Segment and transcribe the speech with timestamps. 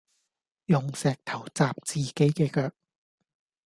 [0.65, 2.71] 用石頭砸自己嘅腳